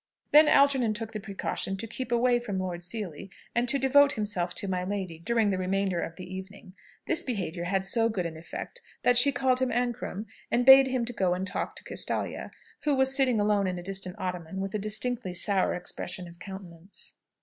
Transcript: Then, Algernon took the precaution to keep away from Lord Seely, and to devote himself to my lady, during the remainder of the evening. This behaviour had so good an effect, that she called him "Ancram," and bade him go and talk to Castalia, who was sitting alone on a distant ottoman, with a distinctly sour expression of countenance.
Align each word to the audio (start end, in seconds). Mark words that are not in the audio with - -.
Then, 0.31 0.47
Algernon 0.47 0.95
took 0.95 1.11
the 1.11 1.19
precaution 1.19 1.77
to 1.77 1.85
keep 1.85 2.11
away 2.11 2.39
from 2.39 2.57
Lord 2.57 2.83
Seely, 2.83 3.29
and 3.53 3.69
to 3.69 3.77
devote 3.77 4.13
himself 4.13 4.55
to 4.55 4.67
my 4.67 4.83
lady, 4.83 5.19
during 5.19 5.51
the 5.51 5.59
remainder 5.59 6.01
of 6.01 6.15
the 6.15 6.23
evening. 6.25 6.73
This 7.05 7.21
behaviour 7.21 7.65
had 7.65 7.85
so 7.85 8.09
good 8.09 8.25
an 8.25 8.35
effect, 8.35 8.81
that 9.03 9.15
she 9.15 9.31
called 9.31 9.59
him 9.59 9.69
"Ancram," 9.71 10.25
and 10.49 10.65
bade 10.65 10.87
him 10.87 11.03
go 11.03 11.35
and 11.35 11.45
talk 11.45 11.75
to 11.75 11.83
Castalia, 11.83 12.49
who 12.83 12.95
was 12.95 13.15
sitting 13.15 13.39
alone 13.39 13.67
on 13.67 13.77
a 13.77 13.83
distant 13.83 14.15
ottoman, 14.17 14.59
with 14.59 14.73
a 14.73 14.79
distinctly 14.79 15.35
sour 15.35 15.75
expression 15.75 16.27
of 16.27 16.39
countenance. 16.39 17.17